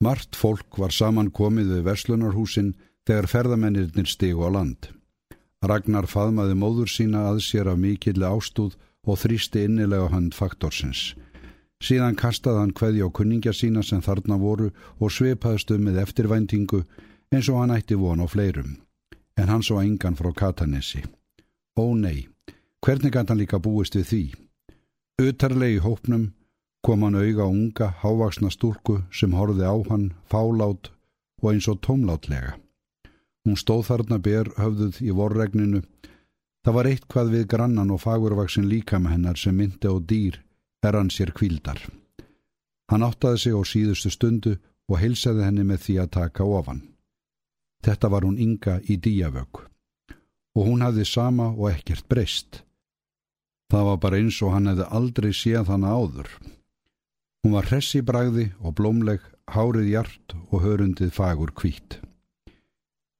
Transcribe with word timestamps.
Mart 0.00 0.36
fólk 0.38 0.78
var 0.78 0.94
saman 0.94 1.32
komið 1.34 1.72
við 1.72 1.86
verslunarhúsin 1.88 2.74
þegar 3.08 3.26
ferðamennirnir 3.32 4.06
stigu 4.06 4.46
á 4.46 4.50
land. 4.54 4.92
Ragnar 5.58 6.06
faðmaði 6.06 6.54
móður 6.54 6.92
sína 6.92 7.24
að 7.32 7.40
sér 7.42 7.70
af 7.72 7.80
mikilli 7.82 8.22
ástúð 8.22 8.76
og 9.08 9.18
þrýsti 9.18 9.64
innilega 9.66 10.12
hand 10.12 10.36
faktorsins. 10.38 11.16
Síðan 11.82 12.14
kastaði 12.18 12.62
hann 12.62 12.74
hveði 12.78 13.02
á 13.02 13.08
kunningja 13.10 13.54
sína 13.54 13.82
sem 13.82 14.02
þarna 14.02 14.38
voru 14.38 14.70
og 14.98 15.10
sveipaðist 15.14 15.74
um 15.74 15.82
með 15.88 16.02
eftirvæntingu 16.04 16.84
eins 17.34 17.50
og 17.50 17.58
hann 17.62 17.74
ætti 17.74 17.98
von 17.98 18.22
á 18.22 18.26
fleirum. 18.30 18.78
En 19.38 19.50
hann 19.50 19.66
svo 19.66 19.82
engan 19.82 20.18
frá 20.18 20.30
Katanessi. 20.34 21.02
Ó 21.78 21.94
nei, 21.94 22.28
hvernig 22.82 23.14
gæti 23.14 23.34
hann 23.34 23.42
líka 23.42 23.58
búist 23.58 23.98
við 23.98 24.06
því? 24.12 24.24
Utarlegi 25.26 25.82
hópnum 25.82 26.30
kom 26.84 27.02
hann 27.02 27.18
auga 27.18 27.44
unga, 27.44 27.92
hávaksna 28.02 28.50
stúrku 28.50 29.02
sem 29.12 29.34
horfið 29.34 29.66
á 29.66 29.74
hann, 29.90 30.06
fálát 30.30 30.90
og 31.42 31.52
eins 31.52 31.68
og 31.68 31.80
tómlátlega. 31.84 32.56
Hún 33.44 33.56
stóð 33.56 33.86
þarna 33.88 34.18
ber 34.18 34.50
höfðuð 34.58 35.00
í 35.02 35.14
vorregninu. 35.14 35.82
Það 36.64 36.76
var 36.76 36.88
eitt 36.90 37.06
hvað 37.08 37.32
við 37.34 37.46
grannan 37.48 37.94
og 37.94 38.02
fagurvaksin 38.02 38.68
líka 38.68 38.98
með 38.98 39.14
hennar 39.16 39.38
sem 39.40 39.56
myndi 39.56 39.88
á 39.88 39.96
dýr 39.98 40.42
er 40.82 40.98
hann 40.98 41.10
sér 41.10 41.32
kvildar. 41.32 41.80
Hann 42.90 43.04
áttaði 43.04 43.38
sig 43.42 43.56
á 43.56 43.62
síðustu 43.64 44.10
stundu 44.12 44.58
og 44.88 45.00
heilsaði 45.00 45.44
henni 45.44 45.64
með 45.64 45.82
því 45.86 45.98
að 46.02 46.14
taka 46.18 46.44
ofan. 46.44 46.82
Þetta 47.84 48.10
var 48.12 48.26
hún 48.26 48.38
ynga 48.42 48.80
í 48.88 48.96
díavögg 48.96 49.64
og 50.58 50.66
hún 50.66 50.82
hafði 50.82 51.04
sama 51.06 51.52
og 51.54 51.70
ekkert 51.70 52.08
breyst. 52.10 52.62
Það 53.70 53.84
var 53.90 53.98
bara 54.02 54.18
eins 54.18 54.38
og 54.42 54.54
hann 54.54 54.70
hefði 54.70 54.86
aldrei 54.98 55.30
séð 55.36 55.70
hana 55.70 55.92
áður. 55.94 56.30
Hún 57.48 57.56
var 57.56 57.70
hress 57.70 57.94
í 57.96 58.02
bragði 58.04 58.50
og 58.60 58.74
blómleg, 58.76 59.22
hárið 59.48 59.86
hjart 59.88 60.34
og 60.52 60.60
hörundið 60.66 61.14
fagur 61.16 61.54
kvít. 61.56 61.96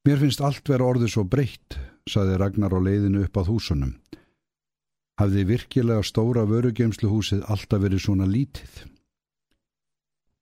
Mér 0.05 0.21
finnst 0.21 0.45
allt 0.45 0.69
vera 0.69 0.85
orðið 0.85 1.15
svo 1.15 1.23
breytt, 1.25 1.79
saði 2.05 2.37
Ragnar 2.37 2.77
á 2.77 2.77
leiðinu 2.77 3.25
upp 3.25 3.41
á 3.41 3.43
húsunum 3.49 3.97
hafði 5.19 5.43
virkilega 5.49 6.03
stóra 6.07 6.45
vörugemsluhúsið 6.47 7.43
alltaf 7.51 7.83
verið 7.83 8.05
svona 8.05 8.27
lítið. 8.29 8.85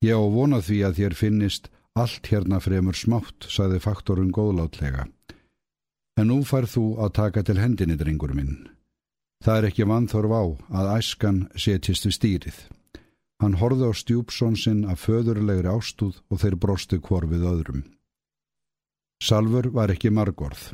Ég 0.06 0.14
á 0.14 0.22
vona 0.22 0.62
því 0.62 0.80
að 0.86 1.00
þér 1.02 1.18
finnist 1.18 1.70
allt 1.98 2.30
hérna 2.30 2.62
fremur 2.62 2.98
smátt, 2.98 3.50
saði 3.50 3.82
faktorun 3.82 4.34
góðlátlega. 4.34 5.08
En 6.18 6.30
nú 6.30 6.44
fær 6.46 6.70
þú 6.70 7.00
að 7.02 7.16
taka 7.18 7.44
til 7.46 7.58
hendinni, 7.58 7.98
drengur 7.98 8.36
minn. 8.38 8.68
Það 9.42 9.58
er 9.58 9.68
ekki 9.72 9.90
vanþorf 9.90 10.34
á 10.34 10.44
að 10.82 10.92
æskan 10.98 11.40
setjist 11.58 12.06
við 12.06 12.18
stýrið. 12.18 12.60
Hann 13.42 13.60
horði 13.62 13.90
á 13.90 13.94
stjúpsón 13.94 14.58
sinn 14.58 14.86
af 14.90 15.04
föðurlegri 15.06 15.70
ástúð 15.70 16.18
og 16.32 16.42
þeir 16.42 16.58
brostu 16.58 16.98
kvorfið 17.02 17.46
öðrum. 17.46 17.84
Salfur 19.22 19.70
var 19.74 19.94
ekki 19.94 20.10
margorð. 20.14 20.72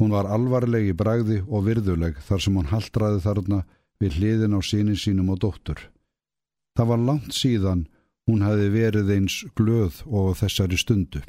Hún 0.00 0.12
var 0.12 0.28
alvarleg 0.28 0.88
í 0.90 0.96
bragði 0.96 1.42
og 1.46 1.66
virðuleg 1.68 2.20
þar 2.26 2.40
sem 2.44 2.56
hún 2.58 2.70
haldraði 2.72 3.20
þarna 3.26 3.60
við 4.02 4.16
hliðin 4.18 4.56
á 4.56 4.60
sínin 4.64 4.98
sínum 4.98 5.30
og 5.32 5.42
dóttur. 5.44 5.78
Það 6.76 6.88
var 6.92 7.04
langt 7.08 7.36
síðan 7.36 7.86
hún 8.28 8.42
hafi 8.42 8.68
verið 8.72 9.12
eins 9.16 9.36
glöð 9.58 10.00
og 10.08 10.34
þessari 10.40 10.78
stundu. 10.80 11.22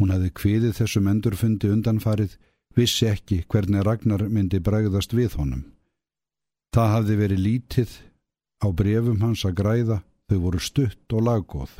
Hún 0.00 0.12
hafi 0.12 0.30
kviðið 0.32 0.76
þessum 0.80 1.08
endurfundi 1.12 1.72
undanfarið, 1.72 2.36
vissi 2.76 3.08
ekki 3.10 3.42
hvernig 3.48 3.84
Ragnar 3.84 4.28
myndi 4.28 4.60
bregðast 4.60 5.12
við 5.16 5.36
honum. 5.40 5.64
Það 6.70 6.92
hafi 6.94 7.16
verið 7.18 7.44
lítið 7.44 7.96
á 8.60 8.68
brefum 8.72 9.20
hans 9.24 9.44
að 9.48 9.56
græða, 9.60 10.02
þau 10.28 10.38
voru 10.44 10.60
stutt 10.60 11.16
og 11.16 11.24
laggóð. 11.26 11.72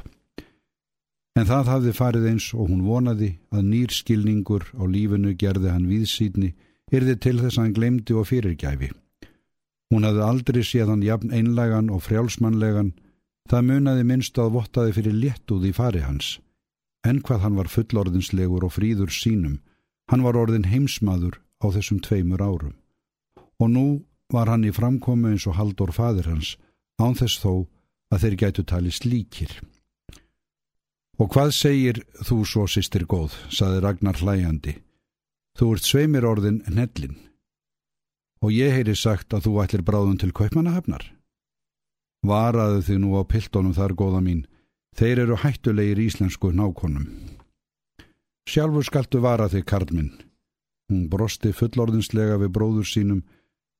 En 1.39 1.47
það 1.47 1.70
hafði 1.73 1.92
farið 1.95 2.27
eins 2.33 2.48
og 2.56 2.73
hún 2.73 2.83
vonaði 2.84 3.31
að 3.55 3.69
nýr 3.70 3.92
skilningur 3.95 4.67
á 4.75 4.83
lífinu 4.84 5.36
gerði 5.39 5.70
hann 5.70 5.86
viðsýtni, 5.89 6.51
yrði 6.91 7.14
til 7.23 7.36
þess 7.39 7.58
að 7.58 7.64
hann 7.64 7.77
glemdi 7.77 8.17
og 8.18 8.27
fyrirgæfi. 8.29 8.91
Hún 9.91 10.07
hafði 10.07 10.27
aldrei 10.27 10.63
séð 10.67 10.91
hann 10.92 11.07
jafn 11.07 11.33
einlegan 11.35 11.91
og 11.91 12.02
frjálsmannlegan, 12.07 12.92
það 13.51 13.67
munaði 13.70 14.07
minnst 14.07 14.39
að 14.39 14.52
vottaði 14.58 14.97
fyrir 14.98 15.17
léttuð 15.23 15.68
í 15.70 15.73
fari 15.74 16.02
hans. 16.05 16.39
En 17.07 17.23
hvað 17.24 17.45
hann 17.47 17.57
var 17.58 17.70
fullorðinslegur 17.73 18.67
og 18.67 18.74
fríður 18.74 19.14
sínum, 19.14 19.61
hann 20.11 20.24
var 20.27 20.36
orðin 20.36 20.68
heimsmaður 20.70 21.39
á 21.62 21.67
þessum 21.74 22.02
tveimur 22.05 22.42
árum. 22.42 22.74
Og 23.62 23.70
nú 23.70 23.86
var 24.33 24.51
hann 24.51 24.67
í 24.67 24.74
framkomu 24.74 25.30
eins 25.30 25.47
og 25.47 25.57
haldur 25.58 25.92
fadir 25.95 26.29
hans, 26.30 26.57
án 27.00 27.16
þess 27.18 27.40
þó 27.42 27.52
að 28.11 28.22
þeir 28.24 28.36
gætu 28.42 28.64
tali 28.66 28.92
slíkir. 28.92 29.55
Og 31.20 31.28
hvað 31.33 31.50
segir 31.52 31.98
þú 32.24 32.42
svo, 32.48 32.66
sýstir 32.68 33.05
góð, 33.08 33.34
saði 33.52 33.83
Ragnar 33.84 34.20
hlæjandi. 34.20 34.78
Þú 35.58 35.74
ert 35.74 35.88
sveimir 35.88 36.24
orðin 36.24 36.62
nellin. 36.72 37.18
Og 38.40 38.55
ég 38.56 38.72
heyri 38.72 38.94
sagt 38.96 39.34
að 39.36 39.48
þú 39.48 39.56
ætlir 39.64 39.84
bráðum 39.84 40.16
til 40.20 40.33
kaupmannahafnar. 40.33 41.05
Varaðu 42.24 42.80
þig 42.86 43.02
nú 43.02 43.17
á 43.20 43.22
piltónum 43.28 43.77
þar, 43.77 43.92
góða 43.96 44.22
mín. 44.24 44.46
Þeir 44.96 45.27
eru 45.27 45.36
hættulegir 45.40 46.00
íslensku 46.00 46.52
nákonum. 46.56 47.06
Sjálfur 48.48 48.84
skaltu 48.88 49.20
vara 49.20 49.48
þig, 49.48 49.67
Karlminn. 49.68 50.11
Hún 50.90 51.05
brosti 51.12 51.52
fullorðinslega 51.55 52.40
við 52.40 52.55
bróður 52.56 52.88
sínum 52.88 53.20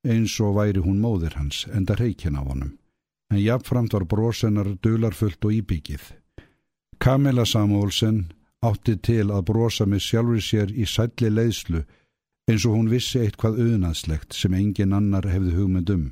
eins 0.07 0.37
og 0.41 0.61
væri 0.61 0.85
hún 0.85 1.01
móðir 1.03 1.35
hans, 1.41 1.65
enda 1.73 1.97
reykjan 1.99 2.39
á 2.39 2.45
honum. 2.45 2.77
En 3.31 3.39
jafnframt 3.39 3.93
var 3.95 4.05
brosennar 4.05 4.75
dularfullt 4.83 5.45
og 5.45 5.55
íbyggið. 5.55 6.03
Kamila 6.99 7.47
Samuelsen 7.47 8.33
átti 8.61 8.97
til 9.01 9.31
að 9.31 9.47
brosa 9.49 9.87
með 9.87 10.05
sjálfur 10.05 10.45
sér 10.45 10.73
í 10.75 10.85
sælli 10.85 11.31
leiðslu 11.33 11.85
eins 12.51 12.67
og 12.67 12.75
hún 12.77 12.91
vissi 12.91 13.21
eitthvað 13.23 13.61
auðnaðslegt 13.63 14.35
sem 14.37 14.55
engin 14.59 14.97
annar 14.97 15.29
hefði 15.31 15.55
hugmynd 15.57 15.93
um. 15.95 16.07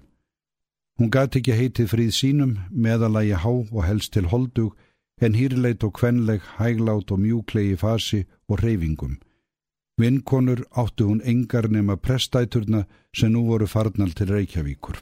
Hún 0.98 1.10
gati 1.14 1.40
ekki 1.40 1.54
heitið 1.54 1.90
fríð 1.92 2.12
sínum, 2.14 2.52
meðalagi 2.70 3.36
há 3.38 3.50
og 3.50 3.82
helst 3.86 4.14
til 4.14 4.30
holdug, 4.32 4.74
en 5.20 5.34
hýrleit 5.34 5.84
og 5.86 5.94
kvenleg, 5.98 6.42
hæglát 6.58 7.10
og 7.14 7.20
mjúklegi 7.22 7.76
fasi 7.78 8.24
og 8.48 8.62
reyfingum. 8.62 9.18
Vinkonur 9.98 10.64
áttu 10.78 11.08
hún 11.08 11.22
engar 11.26 11.68
nema 11.70 11.96
prestæturna 11.96 12.84
sem 13.14 13.32
nú 13.32 13.46
voru 13.46 13.66
farnal 13.66 14.12
til 14.14 14.30
Reykjavíkur, 14.30 15.00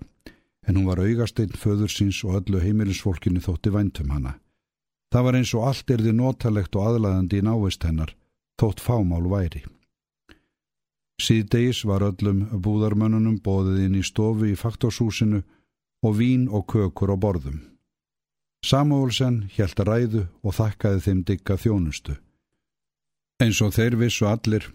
en 0.66 0.76
hún 0.76 0.88
var 0.88 1.00
augasteinn 1.00 1.54
föður 1.54 1.92
síns 1.92 2.22
og 2.26 2.40
öllu 2.40 2.60
heimilisfólkinu 2.62 3.40
þótti 3.44 3.72
væntum 3.74 4.10
hana. 4.10 4.36
Það 5.12 5.24
var 5.26 5.38
eins 5.38 5.54
og 5.54 5.66
allt 5.68 5.90
erði 5.94 6.12
notalegt 6.12 6.76
og 6.76 6.90
aðlæðandi 6.90 7.40
í 7.40 7.46
návist 7.46 7.86
hennar, 7.86 8.12
þótt 8.60 8.82
fámál 8.82 9.28
væri. 9.30 9.62
Síðdeis 11.22 11.84
var 11.88 12.04
öllum 12.04 12.42
búðarmönnunum 12.60 13.38
bóðið 13.40 13.86
inn 13.86 14.00
í 14.00 14.04
stofu 14.04 14.50
í 14.50 14.58
faktorshúsinu 14.58 15.40
og 16.04 16.18
vín 16.18 16.48
og 16.50 16.66
kökur 16.72 17.14
á 17.14 17.16
borðum. 17.16 17.62
Samuelsen 18.66 19.46
hjælt 19.54 19.80
að 19.80 19.88
ræðu 19.88 20.22
og 20.42 20.56
þakkaði 20.58 21.04
þeim 21.06 21.22
digga 21.28 21.56
þjónustu. 21.56 22.16
Eins 23.40 23.60
og 23.62 23.72
þeir 23.76 23.96
vissu 24.00 24.26
allir, 24.26 24.66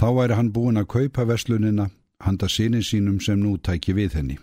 þá 0.00 0.08
væri 0.18 0.36
hann 0.36 0.52
búin 0.52 0.80
að 0.80 0.90
kaupa 0.96 1.24
veslunina 1.28 1.88
handa 2.24 2.48
síni 2.48 2.82
sínum 2.82 3.20
sem 3.20 3.38
nú 3.40 3.56
tæki 3.58 3.94
við 3.94 4.18
henni. 4.18 4.38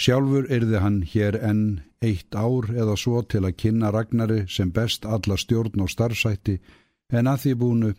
Sjálfur 0.00 0.48
yrði 0.48 0.78
hann 0.80 1.02
hér 1.04 1.36
enn 1.44 1.82
eitt 2.02 2.34
ár 2.34 2.70
eða 2.72 2.96
svo 2.96 3.22
til 3.22 3.44
að 3.44 3.56
kynna 3.60 3.92
Ragnari 3.92 4.46
sem 4.48 4.72
best 4.72 5.04
alla 5.06 5.36
stjórn 5.36 5.84
og 5.84 5.90
starfsætti 5.92 6.58
en 7.12 7.28
að 7.28 7.42
því 7.44 7.52
búinu 7.60 7.90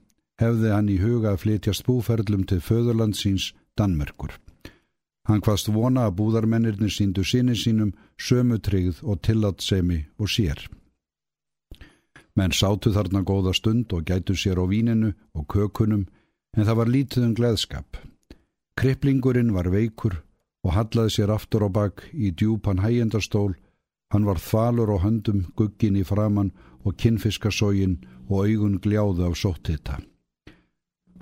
hefði 0.42 0.72
hann 0.74 0.90
í 0.90 0.98
huga 1.00 1.34
að 1.34 1.44
flytjast 1.44 1.86
búferlum 1.86 2.48
til 2.50 2.60
föðurlandsins 2.66 3.52
Danmerkur. 3.78 4.34
Hann 5.30 5.44
hvaðst 5.46 5.70
vona 5.72 6.08
að 6.08 6.18
búðarmennirni 6.20 6.90
síndu 6.92 7.24
sinni 7.24 7.56
sínum 7.56 7.94
sömutrygð 8.20 9.04
og 9.08 9.22
tillatsemi 9.24 10.02
og 10.20 10.34
sér. 10.34 10.60
Menn 12.36 12.52
sátu 12.52 12.92
þarna 12.92 13.22
góða 13.22 13.54
stund 13.54 13.94
og 13.94 14.10
gætu 14.10 14.36
sér 14.36 14.60
á 14.60 14.66
víninu 14.66 15.14
og 15.38 15.46
kökunum 15.48 16.08
en 16.58 16.66
það 16.66 16.80
var 16.82 16.90
lítið 16.90 17.28
um 17.30 17.36
gleðskap. 17.38 17.98
Kriplingurinn 18.76 19.54
var 19.54 19.70
veikur 19.70 20.18
og 20.64 20.76
hallaði 20.78 21.16
sér 21.16 21.34
aftur 21.34 21.68
á 21.68 21.70
bakk 21.70 22.06
í 22.14 22.32
djúpan 22.32 22.82
hægjendastól, 22.84 23.54
hann 24.14 24.28
var 24.28 24.40
þvalur 24.40 24.96
á 24.96 24.98
höndum, 25.04 25.46
guggin 25.58 26.00
í 26.00 26.04
framann 26.08 26.54
og 26.84 26.96
kinnfiskasógin 26.98 28.00
og 28.30 28.46
augun 28.48 28.80
gljáðu 28.80 29.28
af 29.28 29.38
sóttita. 29.40 30.00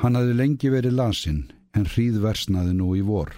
Hann 0.02 0.18
hafði 0.18 0.38
lengi 0.38 0.70
verið 0.74 0.98
lasinn 0.98 1.42
en 1.78 1.88
hríð 1.88 2.22
versnaði 2.24 2.74
nú 2.78 2.94
í 2.98 3.02
vor. 3.06 3.34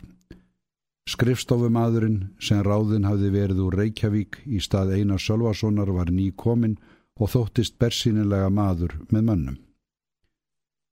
Skrifstofumadurinn 1.10 2.20
sem 2.40 2.62
ráðinn 2.64 3.08
hafði 3.08 3.30
verið 3.34 3.64
úr 3.66 3.76
Reykjavík 3.82 4.40
í 4.48 4.62
stað 4.64 4.94
Einar 4.98 5.20
Sölvasonar 5.20 5.92
var 5.92 6.12
ný 6.12 6.30
komin 6.32 6.78
og 7.20 7.34
þóttist 7.34 7.76
bersýnilega 7.80 8.50
maður 8.50 8.96
með 9.12 9.28
mönnum. 9.30 9.58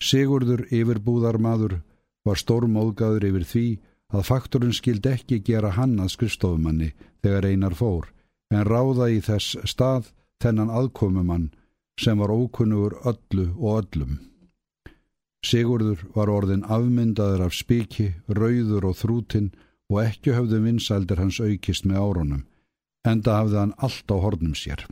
Sigurður 0.03 0.65
yfirbúðarmadur 0.73 1.79
var 2.27 2.37
stórmóðgaður 2.41 3.27
yfir 3.29 3.47
því 3.53 3.65
að 4.11 4.27
faktorinn 4.27 4.75
skild 4.75 5.05
ekki 5.07 5.39
gera 5.47 5.71
hann 5.77 5.99
að 6.03 6.13
skrifstofumanni 6.15 6.91
þegar 7.23 7.47
einar 7.51 7.75
fór, 7.77 8.09
en 8.51 8.67
ráða 8.67 9.07
í 9.11 9.21
þess 9.23 9.57
stað 9.71 10.11
þennan 10.43 10.73
aðkomumann 10.73 11.49
sem 12.01 12.19
var 12.19 12.33
ókunnugur 12.33 12.97
öllu 13.05 13.47
og 13.57 13.81
öllum. 13.81 14.19
Sigurður 15.45 16.03
var 16.15 16.29
orðin 16.29 16.65
afmyndaður 16.69 17.47
af 17.47 17.55
spiki, 17.57 18.11
rauður 18.29 18.91
og 18.91 18.97
þrútin 18.99 19.51
og 19.91 20.03
ekki 20.03 20.35
höfðu 20.37 20.61
vinsældir 20.65 21.21
hans 21.21 21.39
aukist 21.41 21.87
með 21.89 22.03
árunum, 22.05 22.43
enda 23.07 23.39
hafði 23.39 23.57
hann 23.63 23.73
allt 23.77 24.13
á 24.13 24.15
hornum 24.21 24.53
sér. 24.57 24.85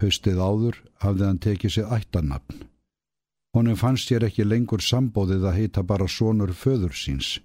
Haustið 0.00 0.40
áður 0.40 0.80
hafði 1.04 1.26
hann 1.26 1.42
tekið 1.44 1.74
sér 1.76 1.92
ættanapn. 1.98 2.64
Honum 3.56 3.76
fannst 3.76 4.08
sér 4.08 4.24
ekki 4.28 4.46
lengur 4.46 4.80
sambóðið 4.80 5.44
að 5.50 5.56
heita 5.58 5.82
bara 5.84 6.08
sonur 6.08 6.54
föður 6.56 6.94
síns. 6.96 7.40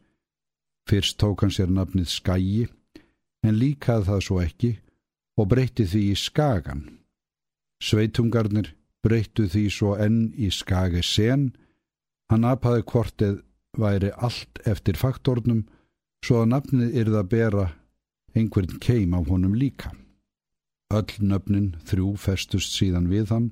Fyrst 0.89 1.17
tók 1.17 1.41
hann 1.41 1.53
sér 1.53 1.71
nafnið 1.73 2.09
Skægi, 2.13 2.65
en 3.45 3.59
líkað 3.59 4.07
það 4.09 4.25
svo 4.27 4.39
ekki 4.43 4.71
og 5.39 5.49
breytti 5.51 5.85
því 5.89 6.01
í 6.11 6.15
Skagan. 6.19 6.83
Sveitungarnir 7.83 8.73
breyttu 9.03 9.49
því 9.49 9.67
svo 9.73 9.95
enn 10.01 10.33
í 10.37 10.49
Skagi 10.53 11.01
sen, 11.05 11.51
Hann 12.31 12.45
apaði 12.49 12.85
kvortið 12.89 13.35
væri 13.77 14.09
allt 14.27 14.61
eftir 14.65 14.97
faktornum 14.97 15.65
svo 16.25 16.41
að 16.41 16.51
nafnið 16.53 16.95
yrða 17.03 17.21
að 17.21 17.29
bera 17.33 17.65
einhvern 18.35 18.79
keim 18.81 19.13
á 19.13 19.21
honum 19.27 19.53
líka. 19.53 19.91
Öll 20.93 21.21
nöfnin 21.21 21.75
þrjú 21.85 22.15
festust 22.21 22.73
síðan 22.77 23.11
við 23.11 23.29
hann 23.33 23.51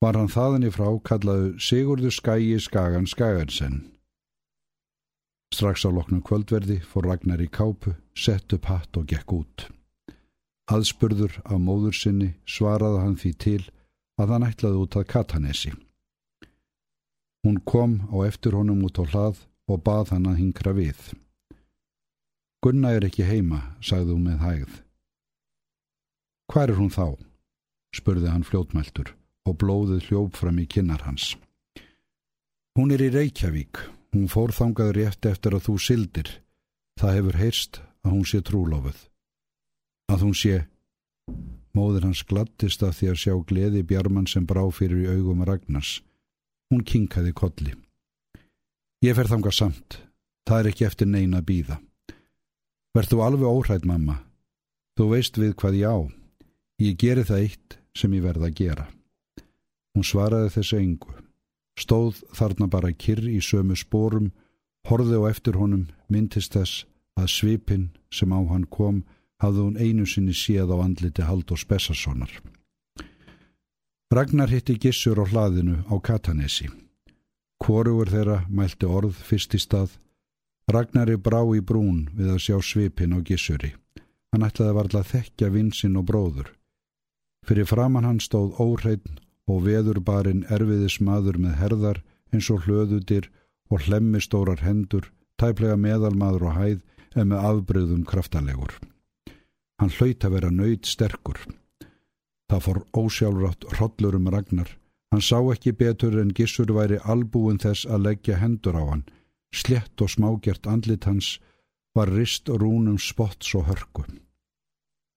var 0.00 0.16
hann 0.16 0.32
þaðan 0.32 0.68
í 0.68 0.72
frá 0.72 0.88
kallaðu 1.10 1.52
Sigurður 1.60 2.14
Skægi 2.14 2.58
Skagan 2.64 3.08
Skagansen. 3.10 3.82
Strax 5.54 5.86
á 5.88 5.90
loknum 5.90 6.20
kvöldverði 6.22 6.78
fór 6.84 7.08
Ragnar 7.08 7.40
í 7.40 7.48
kápu, 7.48 7.94
sett 8.12 8.52
upp 8.52 8.68
hatt 8.68 8.96
og 9.00 9.08
gekk 9.08 9.32
út. 9.32 9.66
Aðspurður 10.68 11.38
af 11.44 11.60
móður 11.64 11.96
sinni 11.96 12.34
svaraði 12.44 13.00
hann 13.04 13.16
því 13.16 13.32
til 13.44 13.62
að 14.20 14.34
hann 14.34 14.48
ætlaði 14.48 14.82
út 14.82 14.98
að 15.00 15.08
Katanesi. 15.14 15.72
Hún 17.46 17.62
kom 17.64 18.02
á 18.12 18.28
eftir 18.28 18.52
honum 18.58 18.84
út 18.84 19.00
á 19.00 19.04
hlað 19.08 19.40
og 19.70 19.80
bað 19.86 20.12
hann 20.12 20.28
að 20.28 20.40
hingra 20.42 20.74
við. 20.76 21.00
Gunna 22.60 22.92
er 22.92 23.06
ekki 23.06 23.24
heima, 23.24 23.62
sagði 23.80 24.16
hún 24.16 24.26
með 24.26 24.44
hægð. 24.44 24.78
Hvar 26.52 26.72
er 26.72 26.80
hún 26.80 26.92
þá? 26.92 27.16
spurði 27.94 28.28
hann 28.28 28.44
fljótmæltur 28.44 29.14
og 29.48 29.56
blóðið 29.62 30.08
hljóf 30.08 30.40
fram 30.42 30.58
í 30.60 30.66
kinnar 30.68 31.06
hans. 31.06 31.36
Hún 32.76 32.92
er 32.92 33.00
í 33.00 33.08
Reykjavík. 33.14 33.80
Hún 34.14 34.28
fór 34.32 34.54
þangað 34.56 34.94
rétt 34.96 35.28
eftir 35.28 35.56
að 35.56 35.66
þú 35.68 35.74
sildir. 35.84 36.30
Það 36.98 37.16
hefur 37.18 37.38
heyrst 37.42 37.80
að 38.04 38.14
hún 38.14 38.26
sé 38.28 38.42
trúlofið. 38.42 39.00
Að 40.12 40.26
hún 40.26 40.36
sé... 40.36 40.58
Móður 41.76 42.08
hans 42.08 42.24
glattist 42.26 42.82
að 42.82 42.94
því 42.96 43.08
að 43.12 43.18
sjá 43.22 43.34
gleði 43.46 43.82
bjarmann 43.86 44.26
sem 44.26 44.46
brá 44.48 44.62
fyrir 44.74 45.04
í 45.04 45.10
augum 45.12 45.44
Ragnars. 45.46 45.98
Hún 46.72 46.80
kinkaði 46.82 47.34
kolli. 47.36 47.74
Ég 49.04 49.14
fer 49.14 49.28
þanga 49.30 49.52
samt. 49.54 50.00
Það 50.48 50.62
er 50.62 50.70
ekki 50.72 50.86
eftir 50.88 51.10
neina 51.12 51.44
býða. 51.44 51.76
Verð 52.96 53.12
þú 53.12 53.20
alveg 53.22 53.52
óhrætt, 53.52 53.86
mamma. 53.86 54.16
Þú 54.98 55.10
veist 55.12 55.38
við 55.38 55.52
hvað 55.60 55.78
ég 55.78 55.92
á. 55.92 55.98
Ég 56.82 56.98
geri 56.98 57.26
það 57.28 57.44
eitt 57.44 57.78
sem 57.94 58.16
ég 58.16 58.24
verða 58.24 58.48
að 58.48 58.58
gera. 58.58 58.88
Hún 59.94 60.08
svaraði 60.08 60.50
þessu 60.56 60.80
engu. 60.80 61.14
Stóð 61.78 62.24
þarna 62.34 62.66
bara 62.66 62.90
kyrr 62.92 63.28
í 63.30 63.38
sömu 63.44 63.76
spórum, 63.78 64.32
horði 64.88 65.20
á 65.22 65.30
eftir 65.30 65.58
honum, 65.60 65.86
myndist 66.10 66.56
þess 66.56 66.84
að 67.18 67.30
svipin 67.34 67.84
sem 68.10 68.32
á 68.34 68.40
hann 68.50 68.66
kom 68.66 69.04
hafði 69.42 69.64
hún 69.64 69.78
einu 69.78 70.06
sinni 70.06 70.34
séð 70.34 70.74
á 70.74 70.76
andliti 70.82 71.22
Haldur 71.22 71.60
Spessarssonar. 71.60 72.32
Ragnar 74.10 74.50
hitti 74.50 74.78
gissur 74.80 75.20
á 75.22 75.24
hlaðinu 75.28 75.84
á 75.86 75.94
Katanesi. 76.02 76.66
Hvorugur 77.62 78.10
þeirra 78.10 78.38
mælti 78.48 78.86
orð 78.86 79.14
fyrst 79.28 79.54
í 79.54 79.60
stað. 79.62 79.98
Ragnari 80.68 81.16
brá 81.16 81.42
í 81.54 81.60
brún 81.60 82.08
við 82.16 82.32
að 82.34 82.42
sjá 82.44 82.56
svipin 82.64 83.14
á 83.14 83.18
gissuri. 83.20 83.74
Hann 84.32 84.46
ætlaði 84.46 84.76
varla 84.78 85.02
að 85.02 85.10
þekkja 85.12 85.52
vinsinn 85.52 85.98
og 86.00 86.08
bróður. 86.10 86.50
Fyrir 87.46 87.68
framann 87.68 88.08
hann 88.08 88.20
stóð 88.20 88.56
óhreitn 88.60 89.20
og 89.48 89.64
veðurbarinn 89.64 90.44
erfiðis 90.52 90.98
maður 91.00 91.40
með 91.44 91.56
herðar 91.62 92.02
eins 92.32 92.50
og 92.52 92.66
hlöðutir 92.66 93.30
og 93.72 93.86
hlemmi 93.86 94.20
stórar 94.20 94.62
hendur, 94.64 95.08
tæplega 95.40 95.76
meðalmaður 95.80 96.50
og 96.50 96.58
hæð 96.58 96.80
en 97.16 97.32
með 97.32 97.46
afbröðum 97.50 98.04
kraftalegur. 98.08 98.74
Hann 99.78 99.94
hlaut 99.94 100.24
að 100.26 100.34
vera 100.34 100.50
nöyt 100.52 100.88
sterkur. 100.90 101.38
Það 102.48 102.64
fór 102.64 102.80
ósjálfrátt 102.96 103.66
hrodlur 103.76 104.16
um 104.18 104.28
Ragnar. 104.32 104.70
Hann 105.12 105.24
sá 105.24 105.38
ekki 105.52 105.72
betur 105.72 106.18
en 106.20 106.34
gissur 106.36 106.72
væri 106.74 106.98
albúin 107.04 107.60
þess 107.62 107.86
að 107.86 108.08
leggja 108.08 108.40
hendur 108.40 108.76
á 108.76 108.84
hann. 108.84 109.04
Slett 109.54 110.02
og 110.04 110.10
smágjert 110.12 110.66
andlit 110.68 111.06
hans 111.08 111.38
var 111.96 112.10
rist 112.12 112.48
rúnum 112.48 112.98
spott 113.00 113.44
svo 113.44 113.62
hörku. 113.64 114.04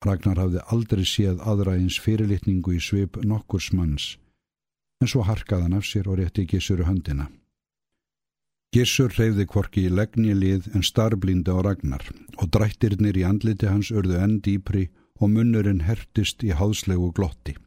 Ragnar 0.05 0.39
hafði 0.41 0.61
aldrei 0.73 1.03
séð 1.05 1.43
aðræðins 1.45 1.99
fyrirlitningu 2.01 2.73
í 2.73 2.79
svip 2.81 3.19
nokkurs 3.21 3.69
manns, 3.77 4.15
en 5.01 5.09
svo 5.11 5.21
harkaði 5.27 5.67
hann 5.67 5.77
af 5.77 5.85
sér 5.85 6.09
og 6.09 6.17
rétti 6.17 6.47
gissuru 6.49 6.87
höndina. 6.87 7.27
Gissur 8.73 9.11
reyði 9.13 9.45
kvorki 9.51 9.83
í 9.85 9.91
leggni 9.91 10.33
lið 10.33 10.71
en 10.73 10.85
starblindi 10.87 11.53
á 11.53 11.59
Ragnar 11.59 12.05
og 12.39 12.49
drættirnir 12.55 13.19
í 13.19 13.25
andliti 13.27 13.67
hans 13.67 13.91
urðu 13.91 14.17
enn 14.23 14.39
dýpri 14.41 14.87
og 15.19 15.33
munnurinn 15.35 15.83
hertist 15.85 16.41
í 16.47 16.53
háðslegu 16.55 17.11
glotti. 17.13 17.57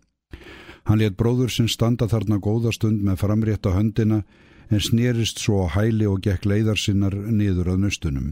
Hann 0.88 1.00
let 1.00 1.18
bróður 1.20 1.52
sinn 1.52 1.70
standa 1.70 2.08
þarna 2.10 2.40
góða 2.42 2.72
stund 2.74 3.04
með 3.04 3.20
framrétta 3.22 3.76
höndina 3.76 4.24
en 4.72 4.80
snýrist 4.80 5.38
svo 5.38 5.68
á 5.68 5.76
hæli 5.76 6.08
og 6.08 6.24
gekk 6.24 6.48
leiðarsinnar 6.50 7.14
niður 7.14 7.74
að 7.76 7.84
nöstunum. 7.84 8.30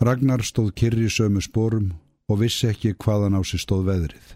Ragnar 0.00 0.46
stóð 0.46 0.72
kyrri 0.78 1.10
sömu 1.10 1.42
spórum 1.42 1.92
og 2.28 2.42
vissi 2.42 2.68
ekki 2.68 2.94
hvaðan 2.94 3.38
á 3.38 3.42
sig 3.44 3.62
stóð 3.62 3.88
veðrið. 3.88 4.34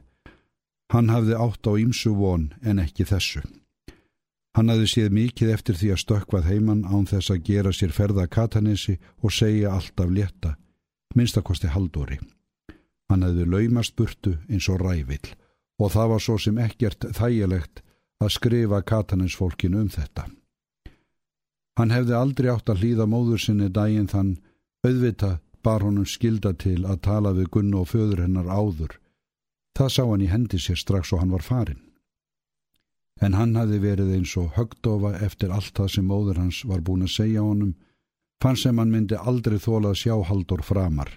Hann 0.92 1.08
hafði 1.12 1.36
átt 1.40 1.68
á 1.68 1.72
ímsu 1.80 2.12
von 2.16 2.50
en 2.60 2.80
ekki 2.82 3.04
þessu. 3.08 3.42
Hann 4.56 4.68
hafði 4.68 4.88
séð 4.92 5.14
mikið 5.16 5.52
eftir 5.54 5.78
því 5.80 5.92
að 5.94 6.02
stökkvað 6.02 6.48
heimann 6.50 6.84
án 6.84 7.06
þess 7.08 7.32
að 7.32 7.44
gera 7.46 7.72
sér 7.72 7.94
ferða 7.96 8.26
katanesi 8.28 8.98
og 9.24 9.32
segja 9.32 9.72
allt 9.72 10.00
af 10.00 10.12
létta, 10.12 10.56
minnstakosti 11.16 11.70
haldóri. 11.72 12.18
Hann 13.08 13.24
hefði 13.24 13.48
laumast 13.48 13.96
burtu 13.96 14.36
eins 14.48 14.68
og 14.68 14.82
rævill 14.84 15.32
og 15.80 15.90
það 15.94 16.12
var 16.12 16.22
svo 16.22 16.36
sem 16.38 16.60
ekkert 16.60 17.08
þægilegt 17.16 17.82
að 18.22 18.34
skrifa 18.36 18.82
katanins 18.86 19.36
fólkinu 19.36 19.80
um 19.82 19.88
þetta. 19.90 20.28
Hann 21.80 21.90
hefði 21.90 22.14
aldrei 22.16 22.50
átt 22.52 22.68
að 22.68 22.84
hlýða 22.84 23.08
móður 23.08 23.40
sinni 23.40 23.70
daginn 23.72 24.10
þann 24.12 24.36
auðvita 24.84 25.38
bar 25.62 25.84
honum 25.86 26.06
skilda 26.08 26.52
til 26.58 26.82
að 26.84 27.02
tala 27.06 27.32
við 27.36 27.50
Gunn 27.54 27.74
og 27.78 27.88
föður 27.92 28.24
hennar 28.24 28.50
áður. 28.50 28.98
Það 29.78 29.92
sá 29.94 30.02
hann 30.04 30.24
í 30.24 30.30
hendi 30.30 30.60
sér 30.60 30.80
strax 30.80 31.12
og 31.12 31.22
hann 31.22 31.32
var 31.32 31.46
farin. 31.46 31.80
En 33.22 33.36
hann 33.38 33.54
hefði 33.56 33.78
verið 33.82 34.12
eins 34.16 34.34
og 34.40 34.52
högdofa 34.56 35.14
eftir 35.24 35.52
allt 35.54 35.74
það 35.78 35.92
sem 35.94 36.06
móður 36.10 36.40
hans 36.42 36.62
var 36.68 36.82
búin 36.82 37.06
að 37.06 37.14
segja 37.16 37.44
honum, 37.46 37.76
fann 38.42 38.58
sem 38.58 38.78
hann 38.78 38.90
myndi 38.90 39.16
aldrei 39.16 39.58
þóla 39.62 39.92
að 39.92 40.00
sjá 40.02 40.16
haldur 40.28 40.64
framar. 40.66 41.12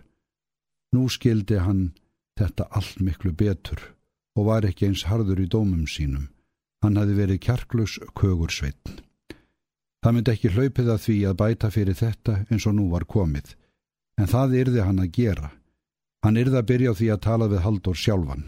Nú 0.94 1.08
skildi 1.10 1.58
hann 1.60 1.90
þetta 2.40 2.70
allt 2.70 3.02
miklu 3.02 3.34
betur 3.34 3.82
og 4.36 4.50
var 4.52 4.68
ekki 4.68 4.90
eins 4.90 5.06
harður 5.10 5.42
í 5.42 5.50
dómum 5.50 5.88
sínum. 5.90 6.30
Hann 6.84 7.00
hafi 7.00 7.16
verið 7.18 7.42
kjarklus 7.48 7.98
kögursveitn. 8.20 9.00
Það 10.04 10.14
myndi 10.14 10.34
ekki 10.36 10.52
hlaupið 10.54 10.90
að 10.94 11.00
því 11.02 11.16
að 11.25 11.38
bæta 11.40 11.70
fyrir 11.74 11.98
þetta 11.98 12.34
eins 12.52 12.68
og 12.70 12.75
nú 12.78 12.92
var 12.92 13.08
komið, 13.10 13.56
en 14.19 14.29
það 14.31 14.57
yrði 14.62 14.84
hann 14.86 15.01
að 15.03 15.13
gera. 15.17 15.50
Hann 16.25 16.39
yrði 16.41 16.60
að 16.60 16.69
byrja 16.72 16.91
á 16.91 16.98
því 17.00 17.10
að 17.13 17.24
tala 17.25 17.48
við 17.51 17.63
Haldur 17.65 18.00
sjálfan. 18.00 18.45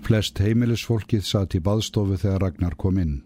Flest 0.00 0.40
heimilisfólkið 0.40 1.26
satt 1.26 1.54
í 1.54 1.60
baðstofu 1.62 2.16
þegar 2.18 2.42
Ragnar 2.46 2.76
kom 2.80 2.98
inn 2.98 3.18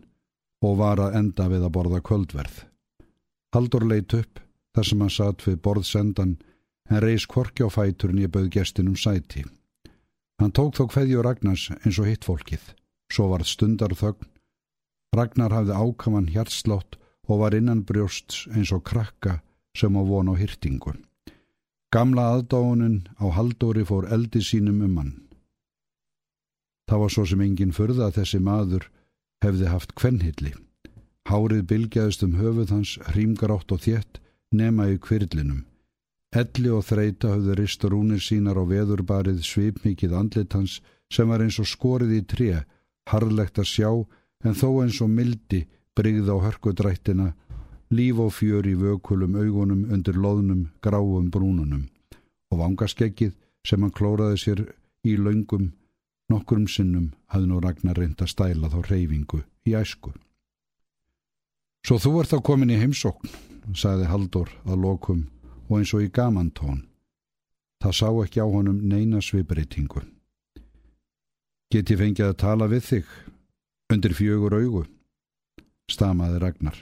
og 0.65 0.79
var 0.81 1.01
að 1.01 1.19
enda 1.21 1.47
við 1.49 1.67
að 1.67 1.75
borða 1.77 2.01
kvöldverð. 2.05 2.57
Haldur 3.55 3.87
leitt 3.87 4.15
upp 4.17 4.41
þar 4.75 4.89
sem 4.89 5.05
hann 5.05 5.15
satt 5.15 5.45
við 5.47 5.61
borðsendan 5.65 6.35
en 6.91 7.01
reys 7.05 7.27
korki 7.31 7.65
á 7.65 7.71
fæturinn 7.71 8.25
ég 8.25 8.33
bauð 8.35 8.51
gestinum 8.57 8.97
sæti. 8.99 9.45
Hann 10.41 10.53
tók 10.53 10.75
þó 10.75 10.89
hverju 10.91 11.23
Ragnars 11.23 11.69
eins 11.85 12.01
og 12.03 12.11
hitt 12.11 12.27
fólkið. 12.27 12.65
Svo 13.13 13.31
var 13.31 13.45
stundar 13.47 13.95
þögn. 13.95 14.27
Ragnar 15.15 15.55
hafði 15.55 15.79
ákaman 15.79 16.31
hjartslátt 16.35 16.99
og 17.29 17.45
var 17.45 17.55
innan 17.55 17.85
brjósts 17.87 18.49
eins 18.51 18.73
og 18.75 18.83
krakka 18.89 19.39
sem 19.77 19.97
á 19.99 20.03
von 20.03 20.31
á 20.31 20.35
hyrtingu. 20.39 20.95
Gamla 21.95 22.25
aðdáunin 22.35 23.05
á 23.23 23.27
haldóri 23.37 23.85
fór 23.87 24.09
eldi 24.15 24.43
sínum 24.43 24.83
um 24.83 24.97
hann. 24.99 25.13
Það 26.89 27.01
var 27.03 27.13
svo 27.15 27.25
sem 27.27 27.45
enginn 27.45 27.77
förða 27.77 28.09
að 28.09 28.17
þessi 28.19 28.41
maður 28.43 28.89
hefði 29.45 29.71
haft 29.71 29.95
kvennhilli. 29.99 30.53
Hárið 31.25 31.63
bylgjaðist 31.71 32.25
um 32.27 32.35
höfuð 32.37 32.75
hans, 32.75 32.97
hrímgarátt 33.13 33.73
og 33.73 33.81
þétt, 33.87 34.21
nema 34.53 34.91
í 34.93 34.99
kvirlinum. 35.01 35.65
Helli 36.35 36.71
og 36.75 36.85
þreita 36.89 37.31
höfðu 37.31 37.55
ristur 37.61 37.95
únir 37.95 38.21
sínar 38.21 38.59
á 38.59 38.65
veðurbarið 38.67 39.41
svipmikið 39.47 40.17
andlit 40.19 40.53
hans 40.53 40.81
sem 41.13 41.31
var 41.31 41.45
eins 41.45 41.61
og 41.63 41.71
skorið 41.71 42.17
í 42.19 42.23
tré 42.27 42.51
harlegt 43.11 43.61
að 43.63 43.71
sjá 43.71 43.91
en 44.45 44.59
þó 44.59 44.69
eins 44.83 45.01
og 45.05 45.13
mildi 45.15 45.63
brigð 45.95 46.31
á 46.35 46.37
hörkudrættina, 46.43 47.33
líf 47.97 48.21
og 48.23 48.33
fjör 48.35 48.67
í 48.67 48.75
vökulum 48.79 49.37
augunum 49.39 49.87
undir 49.95 50.19
loðnum 50.19 50.69
gráum 50.85 51.31
brúnunum 51.31 51.87
og 52.51 52.61
vangaskeggið 52.61 53.35
sem 53.67 53.83
hann 53.83 53.95
klóraði 53.95 54.41
sér 54.41 54.63
í 55.05 55.17
laungum 55.17 55.73
nokkurum 56.33 56.69
sinnum 56.71 57.11
hafði 57.33 57.51
nú 57.51 57.61
Ragnar 57.61 57.99
reynda 57.99 58.27
stæla 58.29 58.71
þá 58.73 58.79
reyfingu 58.89 59.43
í 59.69 59.75
æsku. 59.77 60.13
Svo 61.85 61.99
þú 62.01 62.15
ert 62.21 62.33
þá 62.33 62.39
komin 62.49 62.73
í 62.73 62.81
heimsókn, 62.81 63.29
sagði 63.77 64.09
Haldur 64.09 64.51
að 64.65 64.81
lokum 64.87 65.27
og 65.69 65.79
eins 65.79 65.93
og 65.97 66.05
í 66.07 66.09
gamantón. 66.09 66.87
Það 67.85 67.99
sá 67.99 68.09
ekki 68.25 68.41
á 68.41 68.49
honum 68.49 68.81
neina 68.89 69.21
svipreitingu. 69.21 70.01
Get 71.73 71.91
ég 71.93 72.01
fengið 72.01 72.31
að 72.31 72.41
tala 72.41 72.71
við 72.73 72.89
þig 72.89 73.15
undir 73.93 74.17
fjögur 74.17 74.57
augu, 74.57 74.85
stamaði 75.93 76.41
Ragnar. 76.41 76.79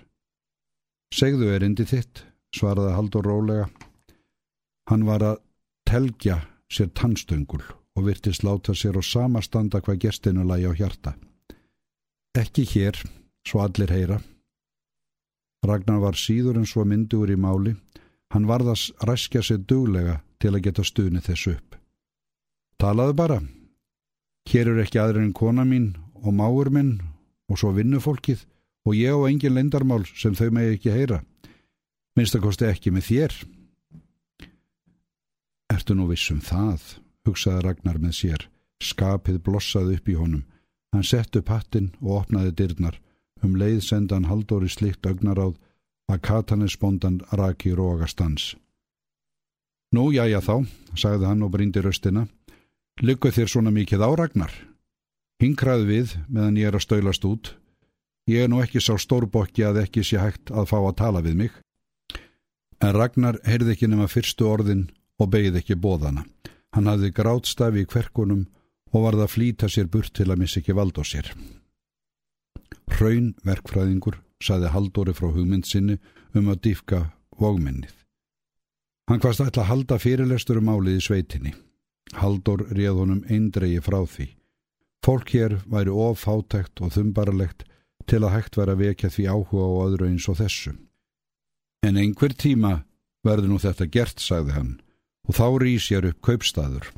Segðu 1.13 1.51
er 1.53 1.65
indi 1.67 1.85
þitt, 1.85 2.23
svaraði 2.57 2.95
Haldur 2.97 3.27
rólega. 3.29 3.67
Hann 4.89 5.05
var 5.05 5.23
að 5.27 5.41
telgja 5.89 6.39
sér 6.73 6.89
tannstöngul 6.97 7.61
og 7.93 8.07
virtist 8.07 8.45
láta 8.47 8.73
sér 8.73 8.97
á 8.97 9.03
sama 9.05 9.43
standa 9.45 9.83
hvað 9.85 10.07
gestinu 10.07 10.47
lagi 10.49 10.65
á 10.65 10.73
hjarta. 10.73 11.13
Ekki 12.33 12.65
hér, 12.65 12.97
svo 13.45 13.61
allir 13.61 13.93
heyra. 13.93 14.23
Ragnar 15.69 16.01
var 16.01 16.17
síður 16.17 16.57
en 16.63 16.67
svo 16.67 16.87
myndur 16.89 17.31
í 17.31 17.37
máli, 17.37 17.75
hann 18.33 18.49
varðast 18.49 18.97
ræskja 19.05 19.43
sér 19.45 19.61
duglega 19.69 20.23
til 20.41 20.55
að 20.57 20.65
geta 20.65 20.85
stuðni 20.87 21.21
þessu 21.21 21.59
upp. 21.59 21.77
Talaðu 22.81 23.19
bara. 23.21 23.39
Hér 24.49 24.73
eru 24.73 24.81
ekki 24.83 24.99
aðrir 24.99 25.27
en 25.27 25.37
kona 25.37 25.69
mín 25.69 25.93
og 26.25 26.33
máur 26.35 26.73
minn 26.73 26.97
og 27.53 27.61
svo 27.61 27.71
vinnufólkið 27.77 28.47
og 28.87 28.97
ég 28.99 29.15
og 29.15 29.29
engin 29.29 29.55
lendarmál 29.55 30.05
sem 30.15 30.35
þau 30.35 30.51
megi 30.55 30.77
ekki 30.77 30.95
heyra. 30.95 31.21
Minnstakosti 32.17 32.69
ekki 32.69 32.93
með 32.93 33.09
þér. 33.09 33.37
Ertu 35.73 35.97
nú 35.97 36.09
vissum 36.11 36.43
það, 36.45 36.83
hugsaði 37.25 37.63
Ragnar 37.65 38.01
með 38.03 38.17
sér. 38.19 38.49
Skapið 38.83 39.39
blossaði 39.47 39.97
upp 39.97 40.11
í 40.11 40.17
honum. 40.19 40.43
Hann 40.93 41.07
sett 41.07 41.37
upp 41.39 41.49
hattin 41.49 41.93
og 42.03 42.25
opnaði 42.25 42.53
dyrnar. 42.59 42.99
Um 43.43 43.57
leið 43.57 43.81
sendan 43.87 44.29
Haldóri 44.29 44.69
slikt 44.69 45.07
augnaráð 45.07 45.57
að 46.13 46.21
katanesbondan 46.29 47.23
raki 47.33 47.73
rógastans. 47.75 48.53
Nú, 49.93 50.11
já, 50.13 50.27
já 50.29 50.41
þá, 50.41 50.65
sagði 50.97 51.29
hann 51.29 51.43
og 51.45 51.53
brindi 51.53 51.81
röstina. 51.85 52.27
Lykku 53.01 53.33
þér 53.33 53.49
svona 53.49 53.73
mikið 53.73 54.05
á 54.05 54.11
Ragnar? 54.17 54.53
Hingraði 55.41 55.89
við 55.89 56.15
meðan 56.29 56.59
ég 56.61 56.69
er 56.69 56.77
að 56.77 56.85
stöylast 56.87 57.25
út. 57.29 57.55
Ég 58.31 58.45
er 58.45 58.51
nú 58.51 58.61
ekki 58.63 58.81
sá 58.83 58.95
stórbokki 59.01 59.65
að 59.67 59.83
ekki 59.83 60.05
sé 60.07 60.21
hægt 60.23 60.53
að 60.55 60.69
fá 60.71 60.79
að 60.79 60.99
tala 61.01 61.23
við 61.25 61.39
mig. 61.41 61.55
En 62.83 62.95
Ragnar 62.95 63.39
heyrði 63.47 63.75
ekki 63.75 63.89
nema 63.91 64.09
fyrstu 64.11 64.47
orðin 64.47 64.89
og 65.19 65.31
beigði 65.33 65.63
ekki 65.63 65.79
bóðana. 65.79 66.25
Hann 66.75 66.89
hafði 66.91 67.11
grátstafi 67.15 67.83
í 67.83 67.89
kverkunum 67.89 68.47
og 68.93 69.07
varða 69.07 69.27
að 69.27 69.35
flýta 69.35 69.69
sér 69.71 69.91
burt 69.91 70.13
til 70.15 70.31
að 70.31 70.41
missa 70.43 70.61
ekki 70.61 70.77
vald 70.77 70.99
á 70.99 71.05
sér. 71.07 71.33
Hraun 72.93 73.33
verkfræðingur 73.47 74.21
saði 74.43 74.71
Haldóri 74.71 75.15
frá 75.17 75.29
hugmynd 75.33 75.67
sinni 75.67 75.99
um 76.35 76.51
að 76.53 76.63
dýfka 76.69 77.03
vógminnið. 77.41 77.95
Hann 79.11 79.23
hvaðst 79.23 79.43
ætla 79.43 79.65
að 79.65 79.71
halda 79.73 79.99
fyrirlestur 79.99 80.61
um 80.63 80.71
álið 80.71 81.01
í 81.01 81.05
sveitinni. 81.05 81.53
Haldór 82.15 82.67
réð 82.71 83.03
honum 83.03 83.25
eindregi 83.31 83.83
frá 83.83 83.99
því. 84.07 84.29
Fólk 85.03 85.33
hér 85.35 85.59
væri 85.67 85.91
of 85.91 86.23
fátækt 86.23 86.83
og 86.85 86.93
þumbaralegt 86.95 87.65
til 88.07 88.23
að 88.23 88.35
hægt 88.37 88.57
vera 88.59 88.75
vekja 88.79 89.11
því 89.13 89.29
áhuga 89.33 89.67
á 89.67 89.73
öðru 89.87 90.09
eins 90.09 90.29
og 90.29 90.39
þessu. 90.41 90.73
En 91.83 91.99
einhver 91.99 92.35
tíma 92.35 92.83
verður 93.27 93.53
nú 93.53 93.59
þetta 93.63 93.87
gert, 93.91 94.21
sagði 94.21 94.57
hann 94.57 94.73
og 95.29 95.37
þá 95.39 95.47
rýs 95.63 95.91
ég 95.93 96.07
upp 96.09 96.21
kaupstaður. 96.27 96.89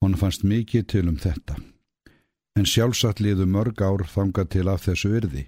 Hún 0.00 0.16
fannst 0.16 0.44
mikið 0.46 0.86
til 0.86 1.08
um 1.10 1.18
þetta. 1.18 1.56
En 2.56 2.66
sjálfsagt 2.66 3.20
liðu 3.20 3.46
mörg 3.46 3.82
ár 3.82 4.06
þanga 4.06 4.46
til 4.50 4.68
af 4.70 4.86
þessu 4.86 5.12
yrði. 5.18 5.44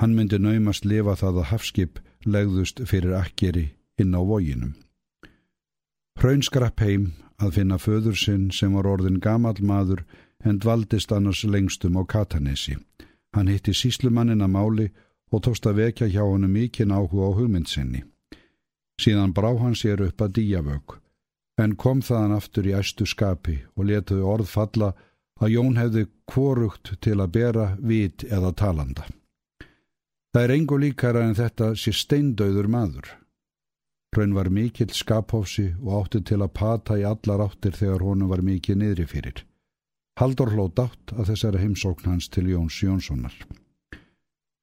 Hann 0.00 0.14
myndi 0.16 0.38
naumast 0.38 0.86
lifa 0.88 1.16
það 1.18 1.42
að 1.42 1.50
hafskip 1.50 1.98
legðust 2.24 2.82
fyrir 2.88 3.14
akkeri 3.18 3.72
inn 4.00 4.14
á 4.16 4.20
vóginum. 4.22 4.74
Hraunskarapp 6.18 6.80
heim 6.80 7.12
að 7.42 7.56
finna 7.58 7.78
föður 7.78 8.16
sinn 8.18 8.50
sem 8.54 8.74
var 8.76 8.88
orðin 8.88 9.20
gamal 9.20 9.58
maður 9.60 10.04
en 10.44 10.58
dvaldist 10.62 11.12
annars 11.12 11.44
lengstum 11.44 11.98
á 11.98 12.02
Katanesi. 12.06 12.78
Hann 13.32 13.48
hitti 13.48 13.72
síslumannin 13.74 14.44
að 14.44 14.54
máli 14.56 14.88
og 15.32 15.44
tóst 15.46 15.66
að 15.66 15.80
vekja 15.84 16.10
hjá 16.12 16.24
hann 16.24 16.50
mikinn 16.52 16.92
áhuga 16.92 17.30
á 17.32 17.36
hugmyndsinni. 17.38 18.02
Síðan 19.00 19.32
brá 19.32 19.50
hann 19.58 19.78
sér 19.78 20.04
upp 20.04 20.20
að 20.20 20.36
díjavög 20.38 20.98
en 21.62 21.76
kom 21.76 22.00
þaðan 22.02 22.36
aftur 22.36 22.66
í 22.68 22.74
æstu 22.76 23.06
skapi 23.06 23.58
og 23.76 23.88
letuði 23.88 24.24
orð 24.34 24.48
falla 24.48 24.92
að 25.42 25.54
Jón 25.56 25.76
hefði 25.76 26.06
kvorugt 26.30 26.94
til 27.04 27.18
að 27.20 27.32
bera 27.34 27.66
vit 27.80 28.24
eða 28.24 28.52
talanda. 28.56 29.04
Það 30.32 30.44
er 30.44 30.54
engu 30.56 30.78
líkara 30.80 31.24
en 31.26 31.36
þetta 31.36 31.74
sé 31.76 31.92
steindauður 31.92 32.68
maður. 32.72 33.08
Raun 34.16 34.34
var 34.36 34.48
mikill 34.52 34.92
skaphófsi 34.92 35.72
og 35.80 35.92
átti 36.02 36.22
til 36.28 36.40
að 36.44 36.54
pata 36.56 36.98
í 37.00 37.04
allar 37.08 37.46
áttir 37.48 37.76
þegar 37.76 38.04
honum 38.06 38.30
var 38.32 38.44
mikið 38.44 38.80
niðri 38.80 39.06
fyrir. 39.08 39.44
Haldur 40.20 40.52
hlótt 40.52 40.78
átt 40.82 41.12
að 41.16 41.32
þessari 41.32 41.62
heimsókn 41.62 42.10
hans 42.10 42.28
til 42.28 42.50
Jóns 42.50 42.76
Jónssonar. 42.84 43.34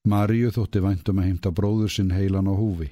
Maríu 0.06 0.52
þótti 0.54 0.82
væntum 0.84 1.20
að 1.20 1.28
heimta 1.30 1.52
bróður 1.52 1.92
sinn 1.94 2.14
heilan 2.14 2.50
á 2.50 2.54
húfi. 2.54 2.92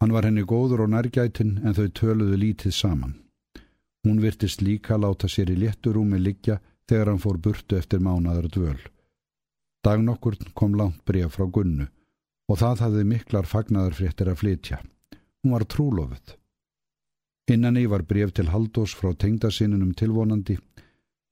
Hann 0.00 0.12
var 0.12 0.26
henni 0.28 0.44
góður 0.44 0.86
og 0.86 0.90
nærgætin 0.92 1.58
en 1.64 1.76
þau 1.76 1.88
töluðu 2.00 2.36
lítið 2.40 2.74
saman. 2.76 3.14
Hún 4.04 4.20
virtist 4.20 4.62
líka 4.62 4.96
láta 4.96 5.28
sér 5.28 5.52
í 5.52 5.56
létturúmi 5.60 6.18
liggja 6.20 6.58
þegar 6.88 7.12
hann 7.12 7.22
fór 7.22 7.38
burtu 7.42 7.78
eftir 7.78 8.00
mánaður 8.00 8.48
dvöl. 8.56 8.80
Dagnokkur 9.84 10.36
kom 10.54 10.74
langt 10.74 11.04
bref 11.04 11.36
frá 11.36 11.46
Gunnu 11.46 11.86
og 12.50 12.60
það 12.60 12.82
hafði 12.84 13.04
miklar 13.10 13.48
fagnadarfréttir 13.50 14.30
að 14.30 14.40
flytja. 14.42 14.80
Hún 15.42 15.54
var 15.54 15.64
trúlofuð. 15.66 16.36
Innan 17.50 17.78
í 17.78 17.86
var 17.86 18.02
bref 18.02 18.32
til 18.34 18.48
Haldós 18.50 18.94
frá 18.98 19.12
tengdasinnunum 19.14 19.94
tilvonandi. 19.94 20.58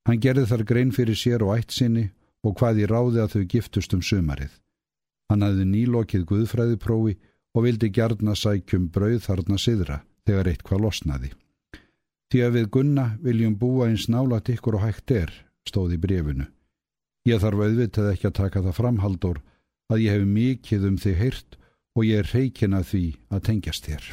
Hann 0.05 0.21
gerði 0.21 0.45
þar 0.51 0.63
grein 0.69 0.91
fyrir 0.93 1.17
sér 1.17 1.43
og 1.45 1.55
ætt 1.57 1.73
sinni 1.73 2.09
og 2.45 2.57
hvað 2.59 2.83
í 2.83 2.89
ráði 2.89 3.21
að 3.23 3.31
þau 3.35 3.45
giftust 3.53 3.95
um 3.97 4.03
sumarið. 4.05 4.51
Hann 5.31 5.41
hafði 5.41 5.65
nýlokið 5.69 6.25
guðfræðiprófi 6.29 7.15
og 7.55 7.65
vildi 7.65 7.89
gjarna 7.89 8.35
sækjum 8.37 8.89
brauð 8.93 9.23
þarna 9.25 9.57
siðra 9.61 10.01
þegar 10.27 10.51
eitthvað 10.51 10.83
losnaði. 10.85 11.31
Því 12.29 12.41
að 12.45 12.57
við 12.57 12.69
gunna 12.75 13.05
viljum 13.23 13.55
búa 13.57 13.89
eins 13.89 14.05
nálat 14.11 14.49
ykkur 14.53 14.77
og 14.77 14.85
hægt 14.85 15.13
er, 15.13 15.31
stóði 15.65 15.97
brefinu. 16.01 16.45
Ég 17.25 17.41
þarf 17.41 17.63
auðvitað 17.65 18.11
ekki 18.11 18.29
að 18.29 18.37
taka 18.41 18.61
það 18.65 18.77
framhaldur 18.79 19.41
að 19.89 20.03
ég 20.05 20.17
hef 20.17 20.27
mikið 20.29 20.85
um 20.89 20.99
þig 21.01 21.17
heyrt 21.21 21.57
og 21.95 22.05
ég 22.05 22.21
er 22.21 22.31
reikina 22.33 22.83
því 22.85 23.05
að 23.33 23.45
tengjast 23.49 23.89
þér. 23.89 24.11